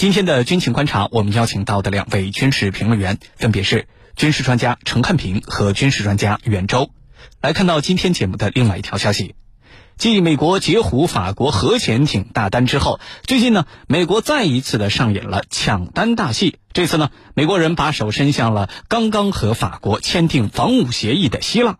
[0.00, 6.88] 今天的军情观察，我们邀请到的两位军事评论员分别是军事专家陈汉平和军事专家袁周。
[7.42, 9.34] 来看到今天节目的另外一条消息，
[9.98, 16.56] 继美国截胡法国核潜艇大单之后，最近呢，美国再一次的上演了抢单大戏。
[16.72, 21.76] 这次呢，美国人把手伸向了刚刚和法国签订防务协议的希腊。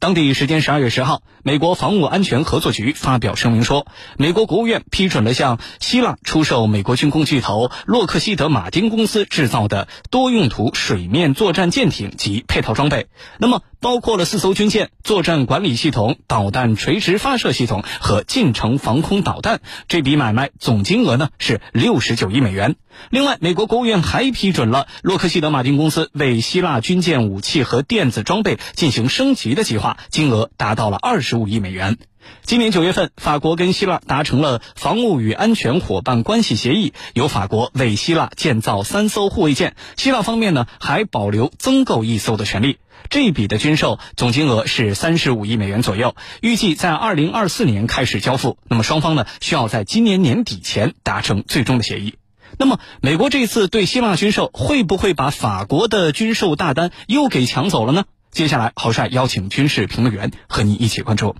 [0.00, 3.86] 当地时间十二月十号，美国防务安全合作局发表声明说，
[4.18, 13.06] 美国国务院批准了向希腊出售美国军工巨头洛克希德马丁公司制造的多用途水面作战舰艇及配套装备。
[13.38, 19.62] 那么，包括了四艘军舰、作战管理系统、导弹垂直发射系统和近程防空导弹。
[19.88, 22.76] 这笔买卖总金额呢是六十九亿美元。
[23.08, 29.96] 另外，美国国务院还批准了洛克希德马丁公司为希腊军舰武器和电子装备进行升级的计划。
[30.10, 31.96] 金额达到了二十十五亿美元。
[32.42, 42.78] 今年九月份，法国跟希腊达成了防务与安全伙伴关系协议，由法国为希腊建造三艘护卫舰，希腊方面呢还保留增购一艘的权利。
[43.10, 48.58] 这笔的军售总金额是三十五亿美元左右，预计在二零二四年开始交付。
[48.68, 52.16] 那么双方呢需要在今年年底前达成最终的协议。
[52.58, 58.04] 那么美国这次对希腊军售会不会把法国的军售大单又给抢走了呢？
[58.30, 61.34] 接下来，郝帅邀请军事评论员和您一起关注。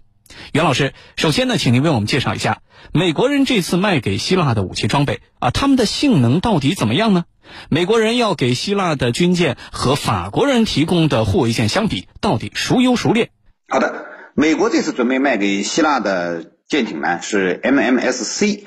[0.52, 7.24] 袁老师，首先呢，请您为我们介绍一下美国人这次卖给希腊的武器装备啊，他们的性能到底怎么样呢？
[7.68, 13.30] 美国人要给希腊的军舰和法国人提供的护卫舰相比，到底孰优孰劣？
[13.68, 18.64] 好的，美国这次准备卖给希腊的舰艇呢，是 MMSC，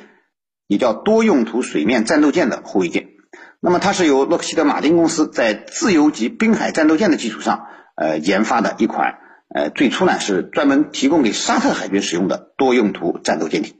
[0.68, 3.10] 也叫多用途水面战斗舰的护卫舰。
[3.60, 7.68] 那么它是由洛克希德马丁公司在自由级滨海战斗舰的基础上。
[7.96, 9.20] 呃，研发的一款，
[9.54, 13.76] 呃，最初呢是专门提供给沙特海军使用的多用途战斗舰艇。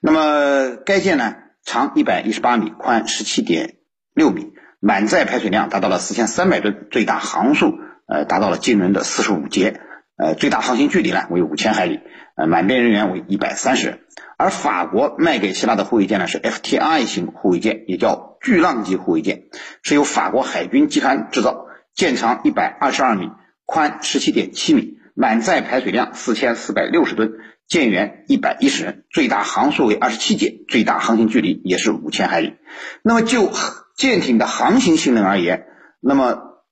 [0.00, 3.76] 那么该舰呢，长一百一十八米，宽十七点
[4.14, 9.80] 六米，满载排水量达到了四千三百吨，最大航速呃达到了惊人的四十五节，
[10.16, 12.00] 呃，最大航行距离呢为五千海里，
[12.36, 14.00] 呃，满编人员为一百三十人。
[14.38, 19.44] 而法国卖给希腊的护卫舰呢是 FTI 型护卫舰，也叫巨浪级护卫舰，
[19.82, 21.64] 是由法国海军集团制造，
[21.94, 23.30] 舰长一百二十二米。
[23.66, 27.32] 宽十七点七米，满载排水量四千四百六十吨，
[27.66, 32.54] 舰员一百一十人，最大航速为二十七节，最大航行距离也是五千海里。
[33.02, 33.50] 那么就
[33.96, 35.66] 舰艇的航行性能而言，
[36.00, 36.62] 那么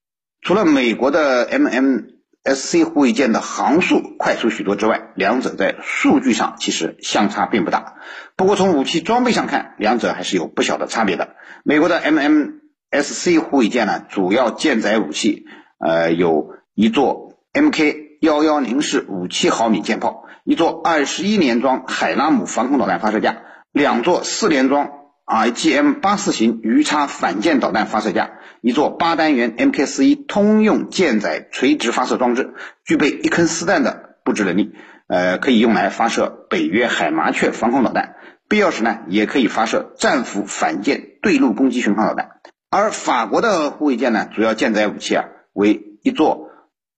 [0.41, 7.97] 除了美国的 MMSC 护卫舰的航速快速许多之外，两者在数据上其实相差并不大。
[8.37, 11.35] 不过从武器装备上看，两者还是有不小的差别的。
[11.65, 15.47] 美国的 MMSC 护卫舰呢，主要舰载武器，
[15.81, 16.55] 呃有。
[16.75, 24.91] 一座 Mk 幺幺零式五七毫米舰炮，一座二十一连装海拉姆防空导弹发射架，两座四连装
[25.25, 32.55] IGM 八四型鱼叉反舰导弹发射架，一座八单元 Mk 四一通用舰载垂直发射装置，
[32.85, 34.73] 具备一坑四弹的布置能力，
[35.07, 38.17] 呃，可以用来发射北约海麻雀防空导弹，
[38.49, 42.31] 必要时呢，也可以发射战斧反舰对陆攻击巡航导弹。
[42.69, 46.44] 而法国的护卫舰呢，主要舰载武器啊，为一座。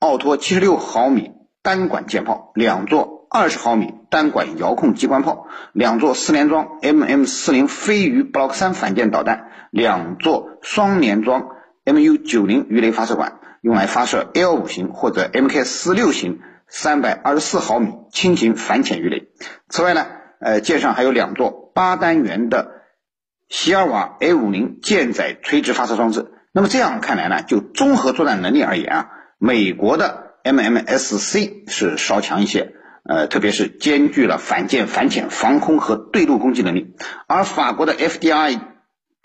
[0.06, 11.48] 奥托七十六毫米单管舰炮，两座二十毫米单管遥控机关炮，两座四连装 MM 四零飞鱼 Block 三反舰导弹，两座双连装
[11.84, 19.26] MU 九零鱼雷发射管，用来发射 L 五型或者 MK 四六型三百二十四毫米轻型反潜鱼雷。
[19.68, 20.06] 此外呢，
[20.38, 22.84] 呃，舰上还有两座八单元的
[23.48, 26.30] 席尔瓦 A 五零舰载垂直发射装置。
[26.52, 29.10] 那么这样看来呢，就综合作战能力而言啊。
[29.38, 32.72] 美国的 MMSC 是稍强一些，
[33.04, 36.94] 呃，特别是兼具了反舰、反潜、防空和对陆攻击能力，
[37.26, 38.60] 而法国的 FDI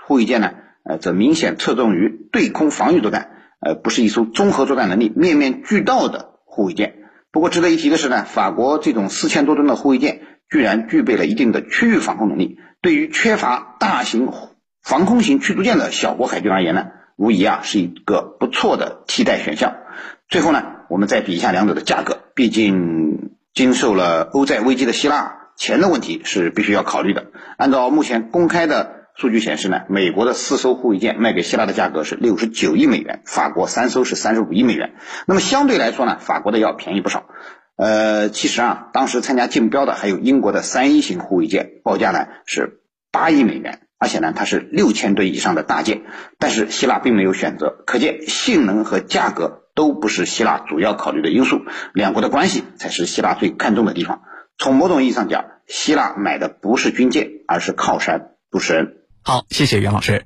[0.06, 0.52] 护卫舰呢，
[0.84, 6.96] 呃，则明显侧重于对空防御作战，呃，不是一艘综合作战能力面面俱到的护卫舰。
[7.32, 14.30] 不过值得一提的是呢，法国这种四千多吨的护卫舰，居然具备了一定的区域防空能力，对于缺乏大型
[14.82, 16.88] 防空型驱逐舰的小国海军而言呢？
[17.16, 19.76] 无疑啊，是一个不错的替代选项。
[20.32, 22.20] 最后呢，我们再比一下两者的价格。
[22.36, 27.28] 毕竟经受了欧债危机的希腊，钱的问题是必须要考虑的。
[27.58, 34.94] 按照目前公开的数据显示呢，美国的四艘护卫舰卖给希腊的价格是六十九亿美元，法国三艘是三十五亿美元。
[35.28, 37.26] 那么相对来说呢，法国的要便宜不少。
[37.76, 42.80] 呃，其实啊，当时参加竞标的还有英国的三一型护卫舰，报价呢是
[43.12, 43.82] 八亿美元。
[44.00, 46.04] 而且呢，它是六千吨以上的大舰，
[46.40, 54.22] 但是希腊并没有选择，可见性能和价格都不是希腊主要考虑的因素，两国的关系才是希腊最看重的地方。
[54.60, 58.98] 从某种意义上讲，希腊买的不是军舰，而是靠山，不是人。
[59.24, 60.26] 好，谢谢袁老师。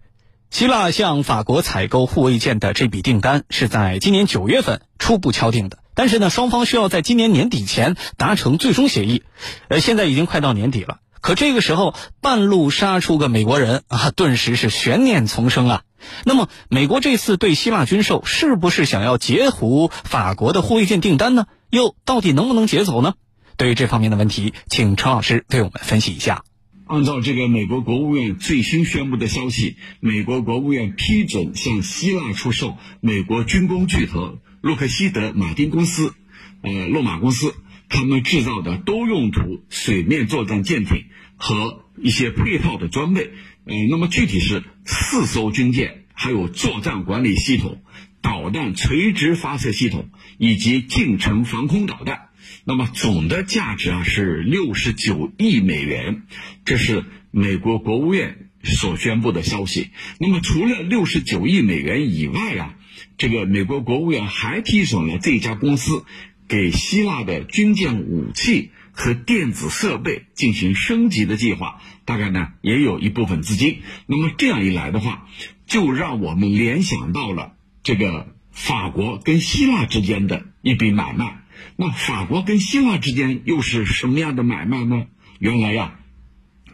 [0.50, 9.24] 希腊向法国采购护卫舰的这笔订单是在今年九月份初步敲定的，但是呢，双方需要在今年年底前达成最终协议。
[9.69, 15.81] 呃，现在已经快到年底了，可这个时候半路杀出个美国人啊，顿时是悬念丛生啊。
[16.24, 21.48] 那么，美国这次对希腊军售是不是想要截胡法国的护卫舰订单呢？
[21.72, 23.16] 又到底能不能截走呢？
[23.57, 26.44] 对于这方面的问题，请陈老师为我们分析一下。
[26.86, 36.13] 按照这个美国国务院最新宣布的消息，美国国务院批准向希腊出售美国军工巨头洛克希德马丁公司，
[36.62, 37.56] 呃，洛马公司
[37.89, 41.05] 他们制造的多用途水面作战舰艇
[41.37, 43.31] 和一些配套的装备，
[43.65, 47.81] 呃，那么具体是四艘军舰，还有作战管理系统、
[48.21, 52.29] 导弹垂直发射系统以及近程防空导弹。
[52.63, 56.23] 那么总的价值啊是六十九亿美元，
[56.63, 59.89] 这是美国国务院所宣布的消息。
[60.19, 62.75] 那么除了六十九亿美元以外啊，
[63.17, 66.05] 这个美国国务院还批准了这家公司
[66.47, 73.81] 给希腊的军舰武器和电子设备进行升级的计划，大概呢也有一部分资金。
[74.06, 75.27] 那么这样一来的话，
[75.65, 77.53] 就让我们联想到了
[77.83, 81.42] 这个法国跟希腊之间的一笔买卖。
[81.77, 85.07] 那法国跟希腊之间又是什么样的买卖呢？
[85.39, 86.00] 原来呀，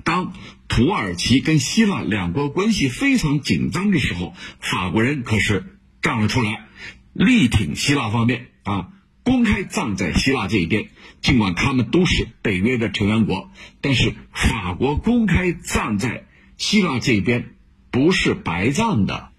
[0.03, 0.33] 当
[0.67, 6.67] 土耳其跟希腊两国关系非常紧张的时候，法国人可是站了出来，
[7.13, 8.89] 力挺希腊方面啊，
[9.23, 10.89] 公开站在希腊这一边。
[11.21, 16.25] 尽管他们都是北约的成员国，但是法国公开站在
[16.57, 17.53] 希腊这一边，
[17.91, 19.29] 不是白站的。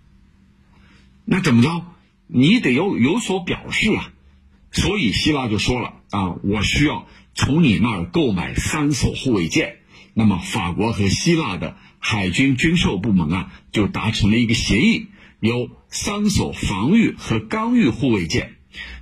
[1.25, 1.87] 那怎么着？
[2.29, 4.13] 你得有有所表示啊。
[4.71, 9.77] 所以希腊就说了啊，我需要从你那儿购买三艘护卫舰。
[10.15, 15.09] 那么法国和希腊的海军军售部门啊，就达成了一个协议，
[15.41, 18.57] 由三艘防御和干预护卫舰，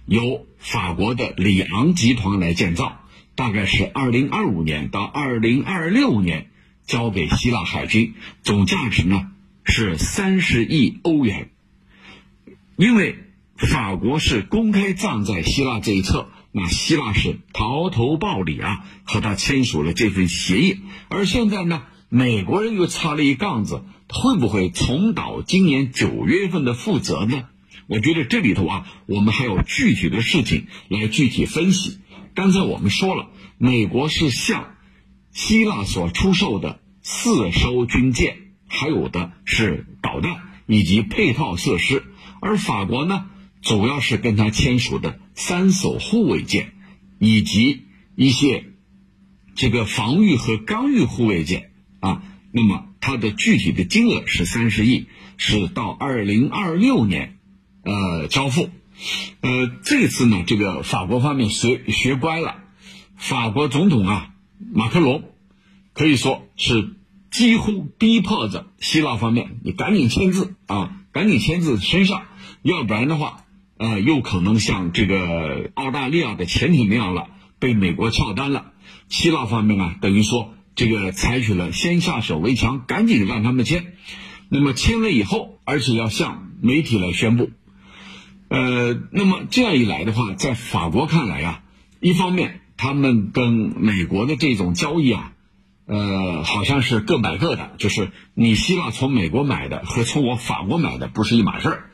[0.06, 3.00] 由法国的里昂集团来建造，
[3.34, 6.50] 大概是二零二五年到二零二六年
[6.86, 9.30] 交给希腊海军，总价值呢
[9.64, 11.50] 是三十亿欧元，
[12.76, 13.16] 因为。
[13.62, 20.78] 法国是公开站在希腊这一侧，那希腊是逃头报李啊，和他签署了这份协议。
[21.10, 27.49] 而现在呢，美国人又插了一杠子，会不会重蹈今年九月份的覆辙呢？
[27.90, 31.98] 我觉得这里头啊，我们还有具体的事情来具体分析。
[32.36, 34.76] 刚才我们说了，美国是向
[35.32, 38.36] 希腊所出售的四艘军舰，
[38.68, 40.36] 还有的是导弹
[40.68, 42.04] 以及配套设施，
[42.40, 43.26] 而法国呢？
[43.60, 46.72] 主要是跟他签署的三艘护卫舰，
[47.18, 48.66] 以及一些
[49.56, 52.22] 这个防御和干预护卫舰啊，
[52.52, 55.06] 那么它的具体的金额是三十亿，
[55.36, 57.39] 是到二零二六年，
[57.90, 58.70] 呃交付。
[59.40, 62.56] 呃，这次呢，这个法国方面学学乖了，
[63.16, 64.30] 法国总统啊
[64.72, 65.24] 马克龙
[65.92, 66.94] 可以说是
[67.30, 72.22] 几乎逼迫着希腊方面，你赶紧签字啊，赶紧签字身上，
[72.62, 73.44] 要不然的话。
[73.82, 77.28] 呃，又可能像这个澳大利亚的潜艇那样了，
[77.58, 78.72] 被美国撬单了。
[79.08, 83.94] 希腊方面啊，等于说这个采取了先下手为强，赶紧让他们签。
[84.50, 87.48] 那么签了以后，而且要向媒体来宣布。
[88.50, 91.62] 呃，那么这样一来的话，在法国看来啊，
[92.00, 95.32] 一方面他们跟美国的这种交易啊，
[95.86, 101.90] 呃，好像是各买各的，就是你希腊从美国买的和从我法国买的不是一码事儿，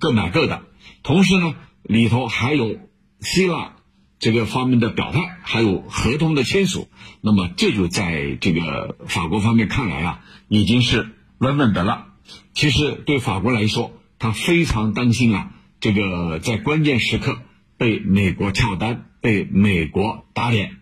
[0.00, 0.62] 各买各的。
[1.04, 2.76] 同时呢，里头还有
[3.20, 3.76] 希腊
[4.18, 6.88] 这个方面的表态，还有合同的签署。
[7.20, 12.06] 那么这就在这个法国方面看来啊，已经是稳稳的了。
[12.52, 17.38] 其实对法国来说，他非常担心啊，这个在关键时刻
[17.76, 20.76] 被美国撬单，被美国打脸。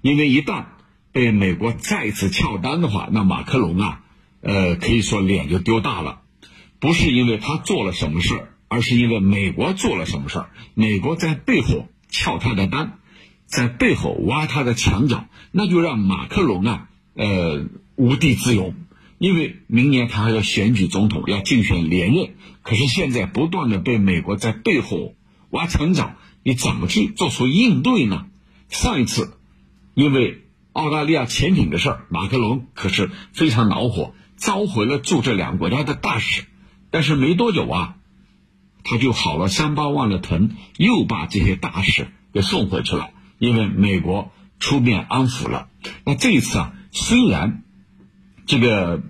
[0.00, 0.64] 因为一旦
[1.12, 4.00] 被美国再次撬单的话，那马克龙啊，
[4.40, 6.22] 呃，可以说脸就丢大了。
[6.80, 8.50] 不是因为他做了什么事儿。
[8.66, 12.98] 而是因为美国做了什么事儿，美国在背后撬他的单，
[13.46, 18.74] 在背后挖他的墙角，那就让马克龙啊，呃，无地自容。
[19.18, 22.34] 因为明年他还要选举总统，要竞选连任。
[22.62, 25.14] 可是现在不断的被美国在背后
[25.50, 28.26] 挖墙脚，你怎么去做出应对呢？
[28.68, 29.36] 上一次，
[29.94, 30.42] 因为
[30.72, 36.44] 澳大利亚潜艇的事儿，马克龙可是非常恼火，召回了驻这两个国家的大使。
[36.90, 37.96] 但是没多久啊。
[38.86, 44.30] 他就好了三八万的疼，又把这些大使给送回去了，因为美国
[44.60, 45.68] 出面安抚了。
[46.04, 47.62] 那这一次啊，虽然
[48.46, 49.02] 这个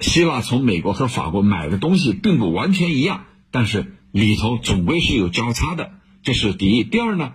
[0.00, 6.84] 希腊从美国和法国买的东西并不完全一样，但是里头总归是有交叉的，这是第一。
[6.84, 7.32] 第二呢，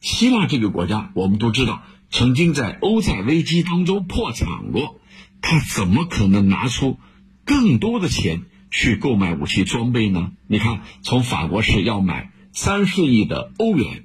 [0.00, 5.00] 希腊这个国家我们都知道，曾经在欧债危机当中破产过，
[5.40, 6.98] 他怎么可能拿出
[7.44, 10.32] 更多的钱去购买武器装备呢？
[10.46, 14.04] 你看，从法国是要买三十亿的欧元，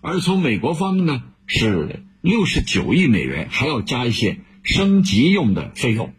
[0.00, 6.14] 而从美国方面呢是六十九亿美元，还要加一些升级用的费用，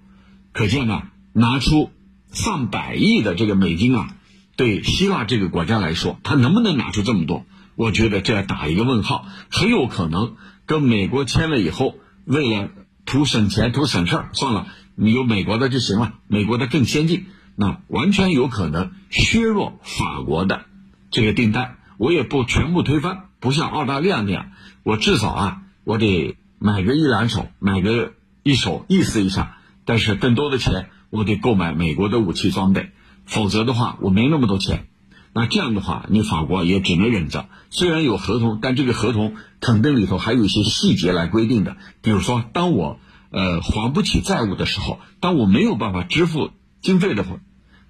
[0.52, 1.04] 可见呢。
[1.34, 1.92] 拿出
[2.34, 4.18] 上百亿的这个美金啊，
[4.58, 7.46] 对希腊这个国家来说，他能不能拿出这么多？
[7.76, 9.26] 我觉得这要打一个问号。
[9.50, 11.96] 很有可能跟美国签了以后，
[12.26, 12.70] 为了
[13.06, 20.66] 图省钱、图省事儿，算了，你有美国的就行了，美国的更先进，那完全有可能削弱法国的
[21.12, 21.78] 这个订单。
[21.98, 24.52] 我也不全部推翻，不像澳大利亚那样，
[24.84, 28.12] 我至少啊，我得买个一两手，买个
[28.44, 30.90] 一手意思一下，但是更多的钱。
[31.10, 32.92] 我得购买美国的武器装备，
[33.26, 34.88] 否则的话我没那么多钱。
[35.34, 37.50] 那这样的话，你法国也只能忍着。
[37.70, 41.76] 虽然有合同，但这个合同肯定里头还有一些细节来规定的。
[42.02, 47.38] 比如说，当我呃还不起债务的时候，当我没有办法支付经费的话，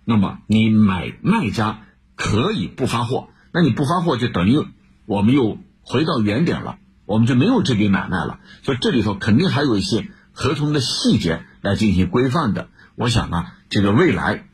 [0.04, 1.82] 那么你买卖家
[2.16, 3.30] 可以不发货。
[3.54, 4.66] 那你不发货，就等于
[5.06, 8.40] 我们又回到原点了，我们就没有这笔买卖了。
[8.64, 12.70] 所以这里头肯定还有一些合同的细节来进行规范的。
[12.96, 14.46] 我想啊，这个未来，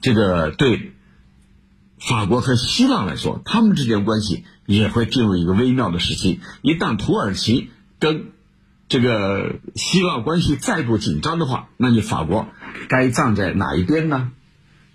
[0.00, 0.92] 这个对
[1.98, 6.40] 法国和希腊来说，他们之间关系也会进入一个微妙的时期。
[6.62, 8.30] 一旦土耳其跟
[8.88, 12.46] 这个希腊关系再度紧张的话，那你法国
[12.88, 14.30] 该站在哪一边呢？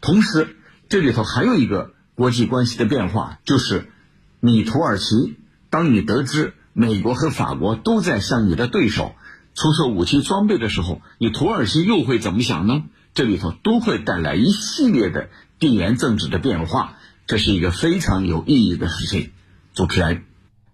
[0.01, 0.55] 同时，
[0.89, 3.91] 这里头还有一个国际关系的变化，就是
[4.39, 5.35] 你土耳其，
[5.69, 9.13] 当你得知美国和法国都在向你的对手。
[9.55, 12.83] 出售武器装备的时候，你土耳其又会怎么想呢？
[13.13, 15.29] 这里头都会带来一系列的
[15.59, 19.31] 地缘政治的变化，这是一个非常有意义的事情。
[19.75, 20.23] 主持人，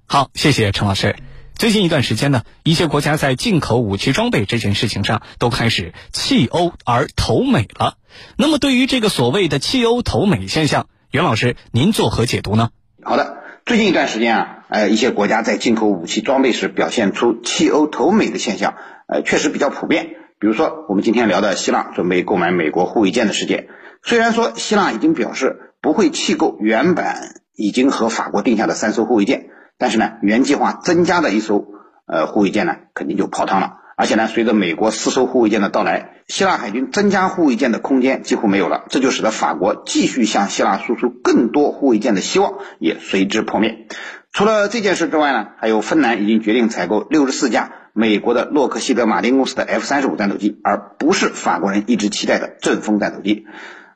[0.08, 1.18] 好，谢谢陈老师。
[1.56, 7.98] 最近一段时间呢，一些国家在进口武器装备这件事情上都开始弃欧而投美了。
[8.38, 12.70] 那么，对于这个所谓的弃欧投美现象，袁老师您作何解读呢？
[13.04, 13.39] 好的。
[13.70, 18.74] 最近一段时间啊，呃，一些国家在进口武器装备时表现出弃欧投美的现象，
[19.08, 20.08] 呃，确实比较普遍。
[20.40, 23.68] 比如说，我们今天聊的希腊准备购买美国护卫舰的事件，
[24.02, 31.68] 虽然说希腊已经表示不会弃购原版已经和法国定下的三艘护卫舰，但是呢，原计划增加的一艘
[32.08, 33.79] 呃护卫舰呢，肯定就泡汤了。
[34.00, 43.88] 而且呢，随着美国四艘护卫舰的到来，希腊海军增加护卫舰的空间几乎没有了，这就使得法国继续向希腊输出更多护卫舰的希望也随之破灭。
[44.32, 53.48] 除了这件事之外呢，还有芬兰已经决定采购六十四架美国的洛克希德马丁公司的 F 三十五战斗机，而不是法国人一直期待的阵风战斗机。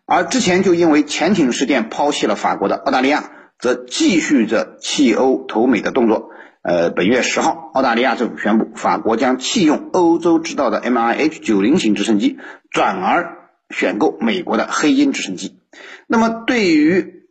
[0.05, 6.31] 而之前就因为潜艇事件抛弃了法国的澳大利亚，则继续着弃欧投美的动作。
[6.63, 12.37] 呃，本月十号，澳大利亚政府宣布，法国将弃用欧洲制造的 M I H 九零型直升机，
[12.71, 15.59] 转而选购美国的黑鹰直升机。
[16.07, 17.25] 那么，对于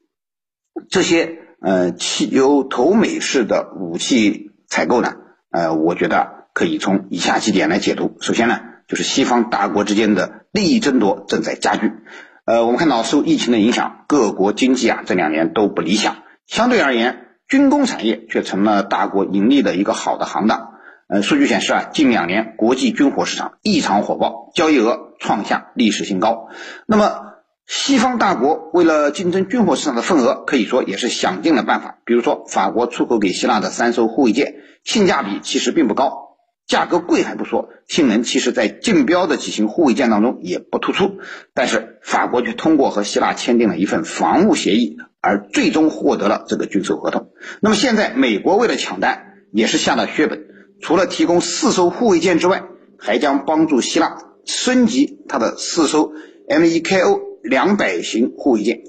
[0.91, 5.15] 这些呃汽油投美式的武器采购呢？
[5.51, 8.19] 呃，我觉得可以从以下几点来解读。
[8.21, 11.91] 首先呢，就是西方大国之间的利益争夺正在加剧。
[12.45, 16.17] 呃，我们看到受疫情的影响，各国经济啊这两年都不理想。
[16.47, 20.71] 相对而言，军工产业却成了大国盈利的一个好的行当。
[21.07, 26.49] 呃，数据显示啊，近两年国际军火市场异常火爆，交易额创下历史新高。
[26.87, 27.21] 那么，
[27.67, 31.99] 西方大国为了竞争军火市场的份额，可以说也是想尽了办法。
[32.07, 36.39] 比如说，法国出口给希腊的三艘护卫舰，性价比其实并不高。
[36.67, 41.19] 价格贵还不说，性能其实在竞标的几型护卫舰当中也不突出。
[41.53, 47.31] 但是法国却通过和希腊签订了一份防务协议，而最终获得了这个军售合同。
[47.61, 50.45] 那么现在美国为了抢单，也是下了血本，
[50.81, 52.65] 除了提供四艘护卫舰之外，
[52.99, 56.13] 还将帮助希腊升级它的四艘
[56.49, 58.83] MEKO 两百型护卫舰。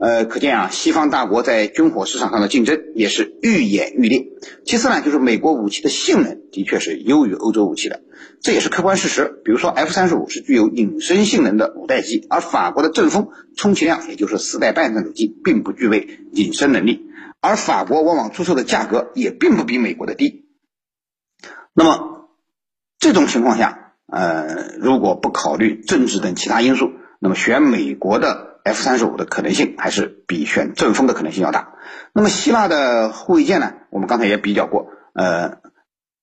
[0.00, 4.26] 呃，可见啊，西方大国在军火市场上的竞争也是愈演愈烈。
[4.64, 8.02] 其次呢，就是美国武器的性能的确是优于欧洲武器的，
[8.40, 9.40] 这也是客观事实。
[9.44, 17.06] 比如说，F 三十五是具有隐身性能的五代机，而法国的阵风充其量也就是四代半战斗机，并不具备隐身能力。
[17.40, 20.46] 而法国往往出售的价格也并不比美国的低。
[21.72, 22.28] 那么
[22.98, 28.52] 这种情况下，呃，如果不考虑政治等其他因素，那么选美国的。
[28.66, 31.74] F 三十五的可能性还是比选阵风的可能性要大。
[32.14, 33.74] 那么希腊的护卫舰呢？
[33.90, 35.58] 我们刚才也比较过，呃，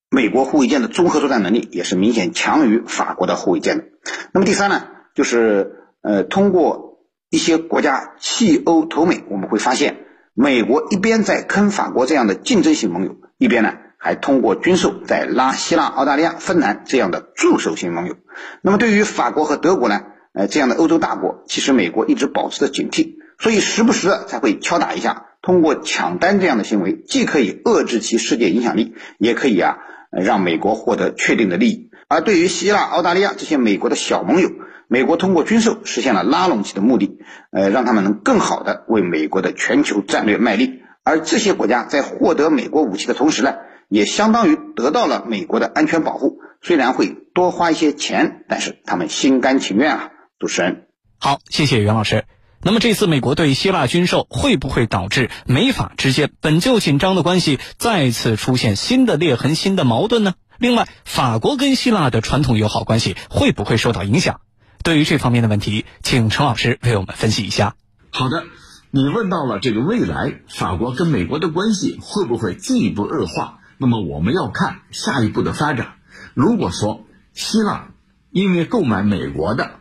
[0.09, 3.83] 美国护卫舰的综合作战能力也是明显强于法国的护卫舰的。
[4.31, 9.97] 那么第三呢，就是呃，通过一些国家弃欧投美，我们会发现，
[10.33, 18.15] 美国一边在坑法国这样的竞争性盟友，一边呢还通过军售在拉希腊、澳大利亚、芬兰这样的助手型盟友。
[18.63, 29.77] 那么对于法国和德国呢，呃，这样的欧洲大国，其实美国一直保持着警惕，所以时不时的才会敲打一下，通过抢单这样的行为，既可以遏制其世界影响力，也可以啊，
[30.09, 31.89] 让美国获得确定的利益。
[32.07, 34.49] 而对于希腊、澳大利亚这些美国的小盟友，
[34.87, 37.17] 美国通过军售实现了拉拢其的目的，
[37.51, 40.81] 呃，让他们能更好的为美国的全球战略卖力。
[41.03, 43.55] 而这些国家在获得美国武器的同时呢，
[43.89, 46.39] 也相当于得到了美国的安全保护。
[46.61, 50.11] 虽然会多花一些钱，但是他们心甘情愿啊。
[50.41, 50.87] 主持人，
[51.19, 52.25] 好，谢谢袁老师。
[52.63, 60.33] 那么这次美国对希腊军售会不会导致美法之间本就紧张的关系再次出现新的裂痕、新的矛盾呢？
[60.57, 64.41] 另外，法国跟希腊的传统友好关系会不会受到影响？
[64.83, 67.75] 对于这方面的问题，请陈老师为我们分析一下。
[68.09, 68.43] 好的，
[68.89, 73.59] 你问到了这个未来法国跟美国的关系会不会进一步恶化？
[73.77, 75.97] 那么我们要看下一步的发展。
[76.33, 77.89] 如果说希腊
[78.31, 79.80] 因为购买美国的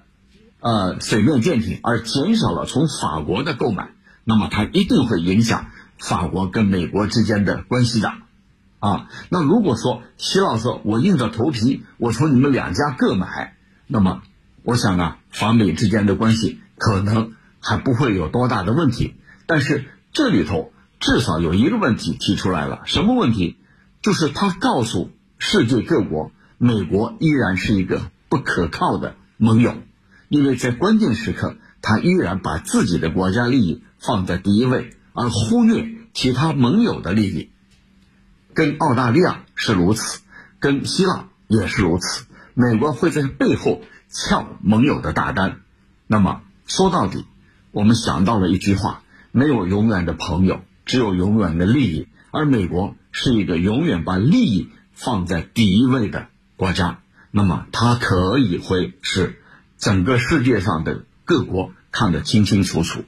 [0.60, 3.90] 呃水面舰艇而减少了从法国的购买，
[4.24, 5.66] 那么它一定会影响
[5.98, 8.12] 法国跟美国之间的关系的。
[8.78, 14.22] 啊，那如果说希腊说我硬着头皮，我从你们两家各买，那么
[14.62, 19.16] 我想啊，法美之间的关系可能还不会有多大的问题。
[19.46, 23.56] 但是这里头至少有一个问题提出来了，什么问题？
[24.00, 28.00] 就是他告诉世界各国，美国依然是一个
[28.30, 29.74] 不可靠的盟友，
[30.30, 37.50] 因为在关键时刻，他依然把自己的国家利益放在第一位，而忽略其他盟友的利益。
[38.54, 40.20] 跟澳大利亚是如此，
[40.60, 42.26] 跟希腊也是如此。
[42.54, 45.62] 美国会在背后撬盟友的大单。
[46.06, 47.24] 那么说到底，
[47.72, 52.06] 我们想到了一句话：没有永远的朋友，只有永远的利益。
[52.30, 57.00] 而美国是一个永远把利益放在第一位的国家。
[57.32, 59.39] 那么它可以会是
[59.80, 63.04] 整个世界上的各国看得清清楚楚。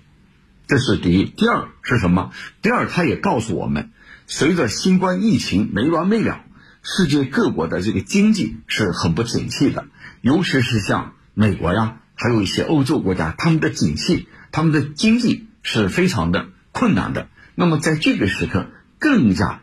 [0.66, 1.24] 这是第一。
[1.24, 2.32] 第二是什么？
[2.62, 3.90] 第二，它也告诉我们。
[4.26, 6.40] 随着新冠疫情没完没了，
[6.82, 9.86] 世界各国的这个经济是很不景气的，
[10.22, 17.28] 尤其是像美国呀，还有一些欧洲国家，他们的景气、他们的经济是非常的困难的。
[17.54, 19.60] 那么在这个时刻，更加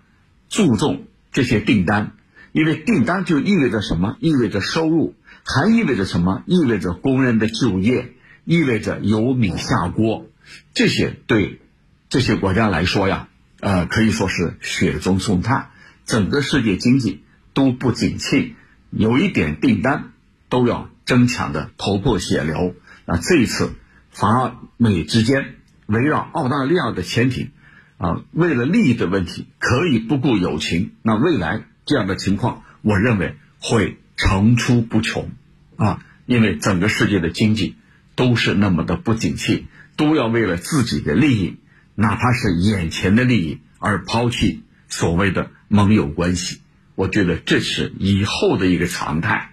[0.47, 2.11] 注重这些订单，
[2.51, 4.15] 因为订单就意味着什么？
[4.19, 5.15] 意味着收入，
[5.53, 6.43] 还意味着什么？
[6.45, 8.13] 意味着工人的就业，
[8.45, 10.27] 意味着有米下锅。
[10.73, 11.61] 这些对
[12.09, 13.27] 这些国家来说呀。
[13.61, 15.71] 呃，可以说是雪中送炭，
[16.05, 18.55] 整个世界经济都不景气，
[18.89, 20.13] 有一点订单
[20.47, 22.73] 都要争抢的头破血流。
[23.03, 23.73] 那这一次，
[24.11, 25.55] 法美之间
[25.87, 27.51] 围绕澳大利亚的潜艇，
[27.97, 30.93] 啊，为了利益的问题可以不顾友情。
[31.01, 35.31] 那未来这样的情况，我认为会层出不穷，
[35.77, 37.77] 啊，因为整个世界的经济
[38.15, 41.57] 都是那么的不景气，都要为了自己的利益。
[41.95, 46.59] 哪怕是眼前的利益，而抛弃所谓的盟友关系，
[46.95, 49.51] 我觉得这是以后的一个常态。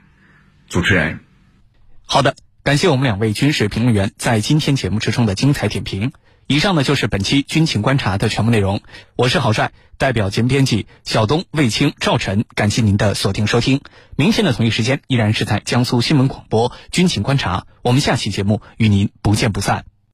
[0.68, 1.20] 主持人，
[2.04, 6.12] 好的，感谢我们两位军事评论员在今天节目之中的精彩点评。
[6.48, 8.80] 以上呢就是本期军情观察的全部内容。
[9.16, 13.80] 我是郝帅，代表节目编辑小东、卫青、赵晨，感谢您的锁定收听。
[14.14, 19.86] 明天的同一时间依然是在江苏新闻广播军情观察，我们下期节目与您不见不散。